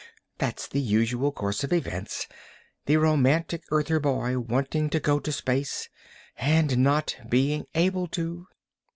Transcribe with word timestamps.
That's 0.39 0.67
the 0.67 0.81
usual 0.81 1.31
course 1.31 1.63
of 1.63 1.71
events 1.71 2.25
the 2.87 2.97
romantic 2.97 3.61
Earther 3.69 3.99
boy 3.99 4.39
wanting 4.39 4.89
to 4.89 4.99
go 4.99 5.19
to 5.19 5.31
space, 5.31 5.89
and 6.37 6.79
not 6.79 7.15
being 7.29 7.67
able 7.75 8.07
to." 8.07 8.47